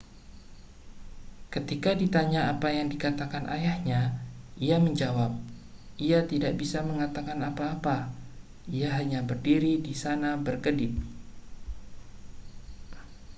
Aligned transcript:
ketika 1.53 1.91
ditanya 2.01 2.41
apa 2.53 2.69
yang 2.77 2.87
dikatakan 2.93 3.43
ayahnya 3.55 4.01
ia 4.65 4.77
menjawab 4.85 5.31
ia 6.07 6.19
tidak 6.31 6.53
bisa 6.61 6.79
mengatakan 6.89 7.37
apa-apa 7.49 7.97
ia 8.77 8.89
hanya 8.97 9.19
berdiri 9.29 9.73
di 9.87 9.93
sana 10.03 10.29
berkedip 10.45 10.93